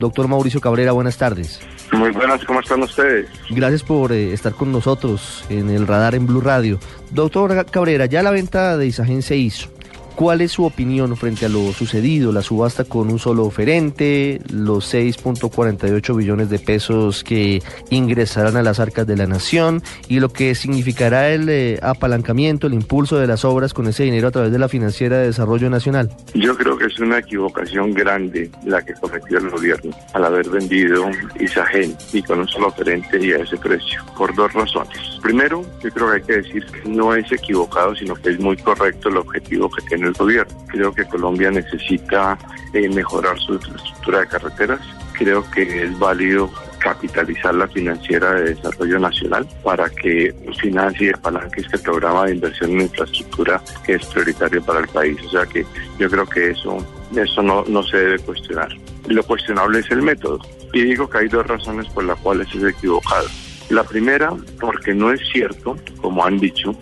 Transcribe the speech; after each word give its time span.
Doctor 0.00 0.26
Mauricio 0.26 0.60
Cabrera, 0.60 0.90
buenas 0.90 1.16
tardes. 1.16 1.60
Muy 1.92 2.10
buenas, 2.10 2.44
¿cómo 2.44 2.58
están 2.58 2.82
ustedes? 2.82 3.28
Gracias 3.50 3.84
por 3.84 4.10
eh, 4.10 4.32
estar 4.32 4.52
con 4.52 4.72
nosotros 4.72 5.44
en 5.48 5.70
el 5.70 5.86
radar 5.86 6.16
en 6.16 6.26
Blue 6.26 6.40
Radio. 6.40 6.80
Doctor 7.12 7.64
Cabrera, 7.66 8.06
ya 8.06 8.24
la 8.24 8.32
venta 8.32 8.76
de 8.76 8.88
Isagen 8.88 9.22
se 9.22 9.36
hizo. 9.36 9.68
¿Cuál 10.14 10.42
es 10.42 10.52
su 10.52 10.64
opinión 10.64 11.16
frente 11.16 11.46
a 11.46 11.48
lo 11.48 11.72
sucedido? 11.72 12.30
La 12.30 12.42
subasta 12.42 12.84
con 12.84 13.10
un 13.10 13.18
solo 13.18 13.44
oferente, 13.44 14.40
los 14.52 14.94
6.48 14.94 16.16
billones 16.16 16.50
de 16.50 16.60
pesos 16.60 17.24
que 17.24 17.60
ingresarán 17.90 18.56
a 18.56 18.62
las 18.62 18.78
arcas 18.78 19.08
de 19.08 19.16
la 19.16 19.26
nación 19.26 19.82
y 20.08 20.20
lo 20.20 20.28
que 20.28 20.54
significará 20.54 21.30
el 21.30 21.48
eh, 21.48 21.80
apalancamiento, 21.82 22.68
el 22.68 22.74
impulso 22.74 23.18
de 23.18 23.26
las 23.26 23.44
obras 23.44 23.74
con 23.74 23.88
ese 23.88 24.04
dinero 24.04 24.28
a 24.28 24.30
través 24.30 24.52
de 24.52 24.58
la 24.60 24.68
Financiera 24.68 25.18
de 25.18 25.26
Desarrollo 25.26 25.68
Nacional. 25.68 26.08
Yo 26.34 26.56
creo 26.56 26.78
que 26.78 26.86
es 26.86 26.98
una 27.00 27.18
equivocación 27.18 27.92
grande 27.92 28.52
la 28.64 28.82
que 28.82 28.94
cometió 28.94 29.38
el 29.38 29.50
gobierno 29.50 29.90
al 30.12 30.24
haber 30.26 30.48
vendido 30.48 31.10
Isagen 31.40 31.96
y 32.12 32.22
con 32.22 32.38
un 32.38 32.46
solo 32.46 32.68
oferente 32.68 33.18
y 33.20 33.32
a 33.32 33.38
ese 33.38 33.56
precio, 33.56 34.00
por 34.16 34.32
dos 34.36 34.52
razones. 34.52 35.18
Primero, 35.22 35.64
yo 35.82 35.90
creo 35.90 36.10
que 36.10 36.16
hay 36.16 36.22
que 36.22 36.36
decir 36.36 36.66
que 36.66 36.88
no 36.88 37.14
es 37.14 37.30
equivocado, 37.32 37.96
sino 37.96 38.14
que 38.14 38.30
es 38.30 38.38
muy 38.38 38.56
correcto 38.58 39.08
el 39.08 39.16
objetivo 39.16 39.68
que 39.70 39.82
tiene 39.82 40.03
el 40.04 40.12
gobierno. 40.12 40.54
Creo 40.68 40.92
que 40.92 41.04
Colombia 41.04 41.50
necesita 41.50 42.38
eh, 42.72 42.88
mejorar 42.88 43.38
su 43.38 43.54
infraestructura 43.54 44.20
de 44.20 44.26
carreteras. 44.28 44.80
Creo 45.12 45.48
que 45.50 45.84
es 45.84 45.98
válido 45.98 46.50
capitalizar 46.78 47.54
la 47.54 47.66
financiera 47.68 48.34
de 48.34 48.54
desarrollo 48.54 48.98
nacional 48.98 49.48
para 49.62 49.88
que 49.88 50.34
financie 50.60 51.08
y 51.08 51.10
apalanque 51.10 51.62
este 51.62 51.78
programa 51.78 52.26
de 52.26 52.34
inversión 52.34 52.72
en 52.72 52.82
infraestructura 52.82 53.62
que 53.86 53.94
es 53.94 54.04
prioritario 54.06 54.62
para 54.62 54.80
el 54.80 54.88
país. 54.88 55.16
O 55.26 55.30
sea 55.30 55.46
que 55.46 55.64
yo 55.98 56.10
creo 56.10 56.26
que 56.26 56.50
eso, 56.50 56.84
eso 57.16 57.42
no, 57.42 57.64
no 57.68 57.82
se 57.84 57.96
debe 57.96 58.18
cuestionar. 58.18 58.68
Lo 59.06 59.22
cuestionable 59.22 59.78
es 59.78 59.90
el 59.90 60.02
método. 60.02 60.38
Y 60.72 60.82
digo 60.82 61.08
que 61.08 61.18
hay 61.18 61.28
dos 61.28 61.46
razones 61.46 61.88
por 61.88 62.04
las 62.04 62.18
cuales 62.18 62.48
es 62.54 62.62
equivocado. 62.62 63.28
La 63.70 63.84
primera, 63.84 64.30
porque 64.60 64.92
no 64.92 65.10
es 65.10 65.20
cierto, 65.32 65.76
como 66.02 66.24
han 66.24 66.38
dicho, 66.38 66.76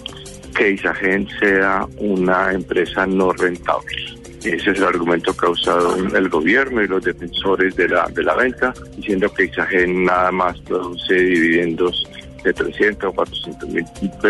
que 0.52 0.72
Isagen 0.72 1.28
sea 1.40 1.86
una 1.98 2.52
empresa 2.52 3.06
no 3.06 3.32
rentable. 3.32 3.96
Ese 4.44 4.72
es 4.72 4.78
el 4.78 4.84
argumento 4.84 5.36
que 5.36 5.46
ha 5.46 5.50
usado 5.50 5.96
el 5.96 6.28
gobierno 6.28 6.82
y 6.82 6.88
los 6.88 7.04
defensores 7.04 7.76
de 7.76 7.88
la, 7.88 8.08
de 8.08 8.24
la 8.24 8.34
venta, 8.34 8.74
diciendo 8.96 9.32
que 9.32 9.44
Isagen 9.44 10.04
nada 10.04 10.32
más 10.32 10.58
produce 10.60 11.14
dividendos 11.14 12.04
de 12.42 12.52
300 12.52 13.08
o 13.08 13.12
400 13.12 13.68
mil 13.68 13.84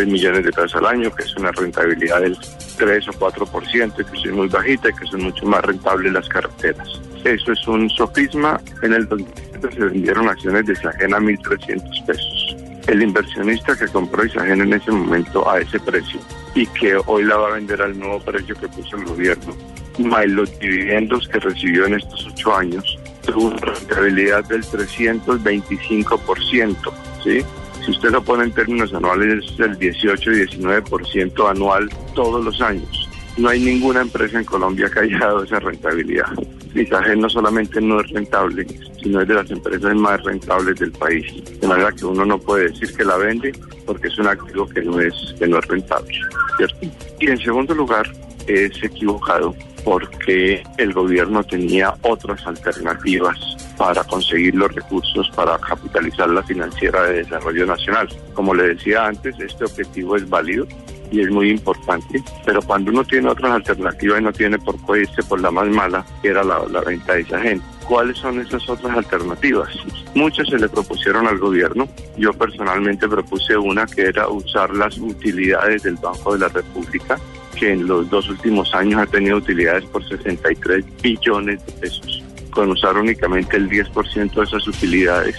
millones 0.06 0.44
de 0.44 0.52
pesos 0.52 0.74
al 0.76 0.86
año, 0.86 1.14
que 1.14 1.22
es 1.22 1.34
una 1.36 1.50
rentabilidad 1.52 2.20
del 2.20 2.36
3 2.76 3.08
o 3.08 3.12
4%, 3.12 3.94
que 3.94 4.28
es 4.28 4.34
muy 4.34 4.48
bajita 4.48 4.90
y 4.90 4.92
que 4.92 5.06
son 5.06 5.22
mucho 5.22 5.46
más 5.46 5.64
rentables 5.64 6.12
las 6.12 6.28
carreteras. 6.28 6.88
Eso 7.24 7.52
es 7.52 7.66
un 7.66 7.88
sofisma. 7.88 8.60
En 8.82 8.92
el 8.92 9.08
2007 9.08 9.68
se 9.72 9.80
vendieron 9.80 10.28
acciones 10.28 10.66
de 10.66 10.74
Isagen 10.74 11.14
a 11.14 11.18
1.300 11.18 12.06
pesos 12.06 12.41
el 12.86 13.02
inversionista 13.02 13.76
que 13.76 13.88
compró 13.88 14.24
Isagen 14.24 14.62
en 14.62 14.72
ese 14.72 14.90
momento 14.90 15.46
a 15.50 15.60
ese 15.60 15.78
precio 15.80 16.18
y 16.54 16.66
que 16.66 16.96
hoy 17.06 17.24
la 17.24 17.36
va 17.36 17.48
a 17.48 17.54
vender 17.54 17.82
al 17.82 17.98
nuevo 17.98 18.20
precio 18.20 18.54
que 18.54 18.68
puso 18.68 18.96
el 18.96 19.04
gobierno, 19.04 19.54
más 19.98 20.26
los 20.26 20.58
dividendos 20.58 21.28
que 21.28 21.38
recibió 21.40 21.84
en 21.86 21.94
estos 21.94 22.26
ocho 22.26 22.54
años, 22.54 22.98
tuvo 23.24 23.46
una 23.46 23.56
rentabilidad 23.58 24.44
del 24.44 24.62
325%, 24.64 26.76
¿sí? 27.22 27.42
Si 27.84 27.90
usted 27.90 28.10
lo 28.10 28.22
pone 28.22 28.44
en 28.44 28.52
términos 28.52 28.94
anuales, 28.94 29.44
es 29.44 29.60
el 29.60 29.78
18 29.78 30.32
y 30.32 30.46
19% 30.46 31.50
anual 31.50 31.90
todos 32.14 32.44
los 32.44 32.60
años. 32.60 33.08
No 33.36 33.48
hay 33.48 33.60
ninguna 33.60 34.02
empresa 34.02 34.38
en 34.38 34.44
Colombia 34.44 34.88
que 34.92 35.00
haya 35.00 35.18
dado 35.18 35.42
esa 35.42 35.58
rentabilidad. 35.58 36.26
Isagen 36.74 37.20
no 37.20 37.28
solamente 37.28 37.80
no 37.80 38.00
es 38.00 38.08
rentable, 38.10 38.66
sino 39.02 39.20
es 39.20 39.28
de 39.28 39.34
las 39.34 39.50
empresas 39.50 39.94
más 39.94 40.22
rentables 40.22 40.78
del 40.78 40.92
país. 40.92 41.26
De 41.60 41.66
manera 41.66 41.92
que 41.92 42.04
uno 42.04 42.24
no 42.24 42.38
puede 42.38 42.68
decir 42.70 42.94
que 42.94 43.04
la 43.04 43.16
vende 43.16 43.52
porque 43.86 44.08
es 44.08 44.18
un 44.18 44.28
activo 44.28 44.68
que 44.68 44.82
no 44.82 45.00
es, 45.00 45.14
que 45.38 45.46
no 45.46 45.58
es 45.58 45.66
rentable. 45.66 46.14
¿cierto? 46.56 46.76
Y 47.20 47.30
en 47.30 47.38
segundo 47.38 47.74
lugar, 47.74 48.06
es 48.46 48.82
equivocado 48.82 49.54
porque 49.84 50.62
el 50.78 50.92
gobierno 50.92 51.42
tenía 51.44 51.94
otras 52.02 52.46
alternativas 52.46 53.38
para 53.76 54.04
conseguir 54.04 54.54
los 54.54 54.72
recursos 54.72 55.30
para 55.34 55.58
capitalizar 55.58 56.28
la 56.28 56.42
financiera 56.42 57.02
de 57.04 57.24
desarrollo 57.24 57.66
nacional. 57.66 58.08
Como 58.34 58.54
le 58.54 58.74
decía 58.74 59.06
antes, 59.06 59.34
este 59.40 59.64
objetivo 59.64 60.16
es 60.16 60.28
válido 60.28 60.66
y 61.12 61.20
es 61.20 61.30
muy 61.30 61.50
importante, 61.50 62.22
pero 62.44 62.62
cuando 62.62 62.90
uno 62.90 63.04
tiene 63.04 63.28
otras 63.28 63.52
alternativas 63.52 64.20
y 64.20 64.24
no 64.24 64.32
tiene 64.32 64.58
por 64.58 64.76
qué 64.86 65.02
irse 65.02 65.22
por 65.22 65.40
la 65.40 65.50
más 65.50 65.68
mala, 65.68 66.04
que 66.22 66.28
era 66.28 66.42
la, 66.42 66.62
la 66.70 66.80
venta 66.80 67.12
de 67.12 67.20
esa 67.20 67.38
gente. 67.40 67.64
¿Cuáles 67.86 68.16
son 68.16 68.40
esas 68.40 68.66
otras 68.68 68.96
alternativas? 68.96 69.68
Muchas 70.14 70.48
se 70.48 70.58
le 70.58 70.68
propusieron 70.68 71.26
al 71.26 71.38
gobierno. 71.38 71.86
Yo 72.16 72.32
personalmente 72.32 73.08
propuse 73.08 73.56
una 73.56 73.86
que 73.86 74.02
era 74.02 74.28
usar 74.28 74.74
las 74.74 74.96
utilidades 74.98 75.82
del 75.82 75.96
Banco 75.96 76.32
de 76.32 76.38
la 76.40 76.48
República, 76.48 77.18
que 77.58 77.72
en 77.72 77.86
los 77.86 78.08
dos 78.08 78.28
últimos 78.30 78.74
años 78.74 79.00
ha 79.00 79.06
tenido 79.06 79.36
utilidades 79.36 79.84
por 79.86 80.06
63 80.08 80.84
billones 81.02 81.64
de 81.66 81.72
pesos, 81.72 82.24
con 82.50 82.70
usar 82.70 82.96
únicamente 82.96 83.56
el 83.58 83.68
10% 83.68 84.32
de 84.32 84.44
esas 84.44 84.66
utilidades 84.66 85.36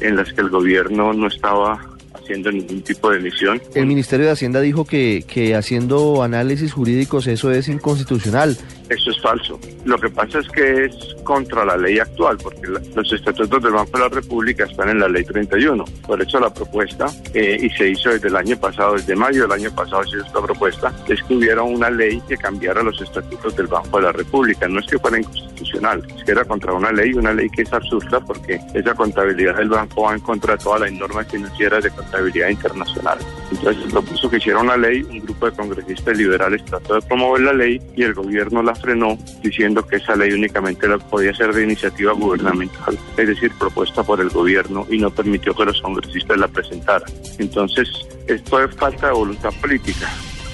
en 0.00 0.16
las 0.16 0.32
que 0.32 0.42
el 0.42 0.50
gobierno 0.50 1.12
no 1.12 1.26
estaba 1.26 1.95
haciendo 2.26 2.50
ningún 2.50 2.82
tipo 2.82 3.10
de 3.10 3.18
emisión. 3.18 3.62
El 3.74 3.86
Ministerio 3.86 4.26
de 4.26 4.32
Hacienda 4.32 4.60
dijo 4.60 4.84
que, 4.84 5.24
que 5.26 5.54
haciendo 5.54 6.22
análisis 6.22 6.72
jurídicos 6.72 7.26
eso 7.28 7.52
es 7.52 7.68
inconstitucional. 7.68 8.56
Eso 8.88 9.10
es 9.10 9.20
falso. 9.20 9.58
Lo 9.84 9.98
que 9.98 10.08
pasa 10.10 10.38
es 10.38 10.48
que 10.48 10.84
es 10.84 10.94
contra 11.24 11.64
la 11.64 11.76
ley 11.76 11.98
actual, 11.98 12.36
porque 12.40 12.68
los 12.68 13.12
estatutos 13.12 13.62
del 13.62 13.72
Banco 13.72 13.90
de 13.92 13.98
la 13.98 14.08
República 14.08 14.64
están 14.64 14.90
en 14.90 15.00
la 15.00 15.08
ley 15.08 15.24
31. 15.24 15.84
Por 16.06 16.22
eso 16.22 16.38
la 16.38 16.52
propuesta, 16.52 17.06
eh, 17.34 17.58
y 17.60 17.70
se 17.70 17.88
hizo 17.88 18.10
desde 18.10 18.28
el 18.28 18.36
año 18.36 18.56
pasado, 18.56 18.94
desde 18.94 19.16
mayo 19.16 19.42
del 19.42 19.52
año 19.52 19.74
pasado 19.74 20.04
se 20.04 20.16
hizo 20.16 20.26
esta 20.26 20.40
propuesta, 20.40 20.92
es 21.08 21.20
que 21.24 21.34
hubiera 21.34 21.62
una 21.62 21.90
ley 21.90 22.22
que 22.28 22.36
cambiara 22.36 22.82
los 22.82 23.00
estatutos 23.00 23.56
del 23.56 23.66
Banco 23.66 23.96
de 23.98 24.04
la 24.04 24.12
República. 24.12 24.68
No 24.68 24.78
es 24.78 24.86
que 24.86 24.98
fuera 24.98 25.18
inconstitucional, 25.18 26.02
es 26.16 26.24
que 26.24 26.32
era 26.32 26.44
contra 26.44 26.72
una 26.72 26.92
ley, 26.92 27.12
una 27.14 27.32
ley 27.32 27.48
que 27.50 27.62
es 27.62 27.72
absurda 27.72 28.20
porque 28.20 28.60
esa 28.74 28.94
contabilidad 28.94 29.56
del 29.56 29.68
banco 29.68 30.02
va 30.02 30.14
en 30.14 30.20
contra 30.20 30.56
de 30.56 30.62
todas 30.62 30.82
las 30.82 30.92
normas 30.92 31.26
financieras 31.28 31.82
de 31.82 31.90
contabilidad 31.90 32.15
internacional. 32.50 33.18
Entonces 33.50 33.82
se 33.84 33.90
propuso 33.90 34.30
que 34.30 34.36
hiciera 34.36 34.60
una 34.60 34.76
ley, 34.76 35.02
un 35.02 35.20
grupo 35.20 35.46
de 35.46 35.56
congresistas 35.56 36.16
liberales 36.16 36.64
trató 36.64 36.94
de 36.94 37.02
promover 37.02 37.42
la 37.42 37.52
ley 37.52 37.80
y 37.96 38.02
el 38.02 38.14
gobierno 38.14 38.62
la 38.62 38.74
frenó 38.74 39.18
diciendo 39.42 39.86
que 39.86 39.96
esa 39.96 40.16
ley 40.16 40.32
únicamente 40.32 40.88
la 40.88 40.98
podía 40.98 41.34
ser 41.34 41.54
de 41.54 41.64
iniciativa 41.64 42.12
gubernamental, 42.12 42.98
es 43.16 43.26
decir, 43.26 43.52
propuesta 43.58 44.02
por 44.02 44.20
el 44.20 44.30
gobierno 44.30 44.86
y 44.90 44.98
no 44.98 45.10
permitió 45.10 45.54
que 45.54 45.64
los 45.64 45.80
congresistas 45.80 46.38
la 46.38 46.48
presentaran. 46.48 47.10
Entonces, 47.38 47.88
esto 48.26 48.62
es 48.62 48.74
falta 48.76 49.08
de 49.08 49.12
voluntad 49.12 49.50
política. 49.60 50.08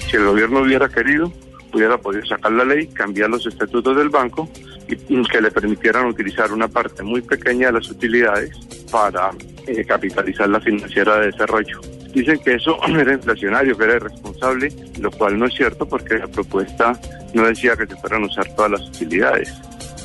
Si 0.09 0.17
el 0.17 0.25
gobierno 0.25 0.61
hubiera 0.61 0.87
querido, 0.89 1.31
hubiera 1.73 1.97
podido 1.97 2.25
sacar 2.25 2.51
la 2.51 2.65
ley, 2.65 2.87
cambiar 2.87 3.29
los 3.29 3.45
estatutos 3.45 3.97
del 3.97 4.09
banco 4.09 4.49
y 4.87 5.23
que 5.23 5.41
le 5.41 5.49
permitieran 5.49 6.05
utilizar 6.05 6.51
una 6.51 6.67
parte 6.67 7.03
muy 7.03 7.21
pequeña 7.21 7.67
de 7.67 7.73
las 7.73 7.89
utilidades 7.89 8.55
para 8.91 9.31
eh, 9.67 9.85
capitalizar 9.85 10.49
la 10.49 10.59
financiera 10.59 11.19
de 11.19 11.27
desarrollo. 11.27 11.79
Dicen 12.13 12.39
que 12.39 12.55
eso 12.55 12.77
era 12.87 13.13
inflacionario, 13.13 13.77
que 13.77 13.83
era 13.83 13.95
irresponsable, 13.95 14.71
lo 14.99 15.11
cual 15.11 15.39
no 15.39 15.45
es 15.45 15.53
cierto 15.53 15.87
porque 15.87 16.17
la 16.17 16.27
propuesta 16.27 16.99
no 17.33 17.45
decía 17.45 17.75
que 17.75 17.87
se 17.87 17.95
fueran 17.95 18.23
a 18.23 18.27
usar 18.27 18.47
todas 18.55 18.71
las 18.71 18.87
utilidades, 18.89 19.53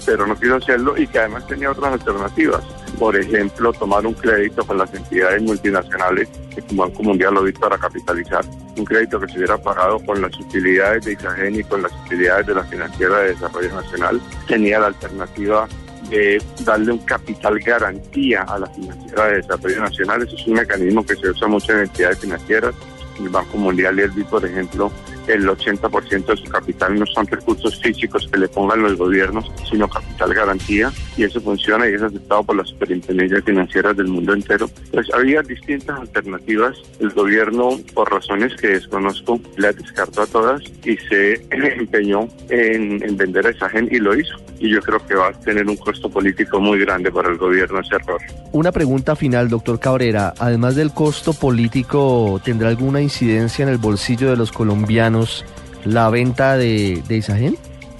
pero 0.07 0.27
no 0.27 0.39
quiso 0.39 0.57
hacerlo 0.57 0.97
y 0.97 1.07
que 1.07 1.19
además 1.19 1.47
tenía 1.47 1.71
otras 1.71 1.93
alternativas. 1.93 2.65
Por 2.99 3.17
ejemplo, 3.17 3.73
tomar 3.73 4.07
un 4.07 4.15
crédito 4.15 4.67
con 4.67 4.79
las 4.79 4.93
entidades 4.95 5.43
multinacionales, 5.43 6.29
como 6.69 6.85
Banco 6.85 7.03
Mundial 7.03 7.35
lo 7.35 7.43
visto 7.43 7.61
para 7.61 7.79
capitalizar, 7.79 8.45
un 8.77 8.85
crédito 8.85 9.21
que 9.21 9.29
se 9.29 9.39
hubiera 9.39 9.59
pagado 9.59 9.99
con 10.01 10.21
las 10.23 10.35
utilidades 10.39 11.05
de 11.05 11.13
Isagen 11.13 11.55
y 11.57 11.65
con 11.65 11.83
las 11.83 11.93
utilidades 12.07 12.47
de 12.47 12.55
la 12.55 12.65
Financiera 12.65 13.19
de 13.19 13.29
Desarrollo 13.29 13.75
Nacional. 13.75 14.21
Tenía 14.47 14.81
la 14.81 14.87
alternativa 14.87 15.69
de 16.11 16.43
darle 16.65 16.93
un 16.93 16.99
capital 16.99 17.59
garantía 17.61 18.43
a 18.43 18.59
la 18.59 18.67
financiera 18.69 19.27
de 19.27 19.37
desarrollo 19.37 19.81
nacional. 19.81 20.23
Eso 20.23 20.37
es 20.37 20.47
un 20.47 20.55
mecanismo 20.55 21.05
que 21.05 21.17
se 21.17 21.31
usa 21.31 21.49
mucho 21.49 21.73
en 21.73 21.81
entidades 21.81 22.19
financieras. 22.19 22.75
El 23.21 23.29
Banco 23.31 23.59
Mundial 23.59 23.99
y 23.99 24.03
el 24.03 24.25
por 24.27 24.45
ejemplo, 24.45 24.93
el 25.29 25.47
80% 25.47 26.27
de 26.27 26.37
su 26.37 26.45
capital 26.45 26.99
no 26.99 27.07
son 27.07 27.27
recursos 27.27 27.81
físicos 27.81 28.29
que 28.31 28.39
le 28.39 28.49
pongan 28.49 28.83
los 28.83 28.97
gobiernos, 28.97 29.51
sino 29.69 29.89
capital 29.89 30.35
garantía, 30.35 30.93
y 31.17 31.25
eso 31.25 31.41
funciona 31.41 31.89
y 31.89 31.95
es 31.95 32.03
aceptado 32.03 32.45
por 32.45 32.57
las 32.57 32.69
superintendencias 32.69 33.45
financieras 33.45 33.97
del 33.97 34.09
mundo 34.09 34.33
entero. 34.33 34.71
Pues 34.93 35.13
había 35.13 35.43
distintas 35.43 35.99
alternativas. 36.01 36.77
El 37.01 37.11
gobierno, 37.11 37.79
por 37.95 38.11
razones 38.11 38.55
que 38.57 38.69
desconozco, 38.69 39.41
las 39.57 39.77
descartó 39.77 40.23
a 40.23 40.27
todas 40.27 40.63
y 40.85 40.97
se 40.97 41.35
empeñó 41.51 42.29
en 42.49 43.17
vender 43.17 43.47
a 43.47 43.51
esa 43.51 43.69
gente 43.69 43.97
y 43.97 43.99
lo 43.99 44.17
hizo. 44.17 44.39
Y 44.59 44.71
yo 44.71 44.81
creo 44.81 44.99
que 45.07 45.15
va 45.15 45.29
a 45.29 45.33
tener 45.33 45.67
un 45.69 45.77
costo 45.77 46.11
político 46.11 46.61
muy 46.61 46.81
grande 46.81 47.13
para 47.13 47.29
el 47.29 47.39
gobierno 47.39 47.81
ese 47.81 47.97
error. 47.97 48.21
Una 48.53 48.73
pregunta 48.73 49.15
final, 49.15 49.49
doctor 49.49 49.79
Cabrera. 49.79 50.35
Además 50.39 50.75
del 50.75 50.93
costo 50.93 51.33
político, 51.33 52.41
¿tendrá 52.45 52.69
alguna 52.69 53.01
incidencia 53.01 53.63
en 53.63 53.69
el 53.69 53.79
bolsillo 53.79 54.31
de 54.31 54.37
los 54.37 54.51
colombianos 54.51 55.45
la 55.85 56.11
venta 56.11 56.57
de, 56.57 57.03
de 57.07 57.17
Isagen? 57.17 57.57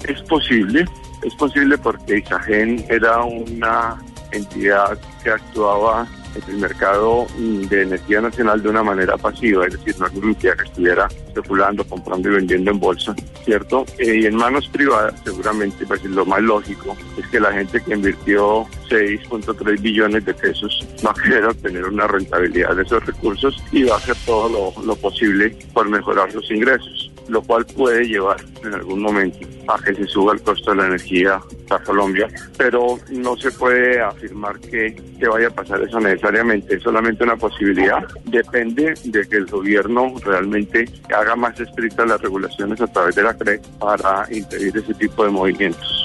Es 0.07 0.21
posible, 0.23 0.85
es 1.23 1.33
posible 1.35 1.77
porque 1.77 2.17
Isagen 2.19 2.85
era 2.89 3.23
una 3.23 3.97
entidad 4.31 4.97
que 5.23 5.31
actuaba 5.31 6.07
el 6.47 6.57
mercado 6.57 7.27
de 7.37 7.81
energía 7.83 8.21
nacional 8.21 8.61
de 8.61 8.69
una 8.69 8.83
manera 8.83 9.17
pasiva, 9.17 9.65
es 9.65 9.73
decir, 9.73 9.95
no 9.99 10.07
entidad 10.07 10.57
que 10.57 10.65
estuviera 10.65 11.07
especulando, 11.27 11.83
comprando 11.83 12.29
y 12.29 12.33
vendiendo 12.33 12.71
en 12.71 12.79
bolsa, 12.79 13.15
¿cierto? 13.45 13.85
Eh, 13.97 14.21
y 14.21 14.25
en 14.25 14.35
manos 14.35 14.67
privadas, 14.67 15.13
seguramente, 15.23 15.85
pues 15.85 16.03
lo 16.05 16.25
más 16.25 16.41
lógico 16.41 16.95
es 17.17 17.27
que 17.27 17.39
la 17.39 17.51
gente 17.53 17.81
que 17.81 17.93
invirtió 17.93 18.65
6.3 18.89 19.81
billones 19.81 20.25
de 20.25 20.33
pesos 20.33 20.85
va 21.05 21.11
a 21.11 21.21
querer 21.21 21.45
obtener 21.45 21.85
una 21.85 22.07
rentabilidad 22.07 22.75
de 22.75 22.83
esos 22.83 23.05
recursos 23.05 23.61
y 23.71 23.83
va 23.83 23.95
a 23.95 23.97
hacer 23.97 24.15
todo 24.25 24.49
lo, 24.49 24.83
lo 24.83 24.95
posible 24.95 25.55
por 25.73 25.89
mejorar 25.89 26.31
sus 26.31 26.49
ingresos, 26.51 27.11
lo 27.27 27.41
cual 27.41 27.65
puede 27.65 28.07
llevar 28.07 28.37
en 28.63 28.73
algún 28.73 29.01
momento 29.01 29.39
a 29.67 29.81
que 29.81 29.93
se 29.95 30.05
suba 30.05 30.33
el 30.33 30.41
costo 30.41 30.71
de 30.71 30.77
la 30.77 30.87
energía 30.87 31.41
para 31.69 31.83
Colombia, 31.83 32.27
pero 32.57 32.99
no 33.11 33.37
se 33.37 33.51
puede 33.51 34.01
afirmar 34.01 34.59
que, 34.59 34.95
que 35.19 35.27
vaya 35.27 35.47
a 35.47 35.51
pasar 35.51 35.81
eso 35.81 35.99
necesariamente, 35.99 36.75
es 36.75 36.83
solamente 36.83 37.23
una 37.23 37.37
posibilidad, 37.37 38.05
depende 38.25 38.93
de 39.03 39.27
que 39.27 39.37
el 39.37 39.45
gobierno 39.45 40.13
realmente 40.25 40.85
haga 41.15 41.35
más 41.35 41.59
estrictas 41.59 42.07
las 42.07 42.21
regulaciones 42.21 42.81
a 42.81 42.87
través 42.87 43.15
de 43.15 43.23
la 43.23 43.33
CRE 43.35 43.61
para 43.79 44.27
impedir 44.31 44.75
ese 44.75 44.93
tipo 44.95 45.23
de 45.23 45.29
movimientos. 45.29 45.99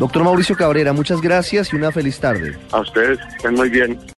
Doctor 0.00 0.24
Mauricio 0.24 0.56
Cabrera, 0.56 0.94
muchas 0.94 1.20
gracias 1.20 1.74
y 1.74 1.76
una 1.76 1.92
feliz 1.92 2.18
tarde. 2.18 2.56
A 2.72 2.80
ustedes, 2.80 3.18
estén 3.36 3.52
muy 3.52 3.68
bien. 3.68 4.00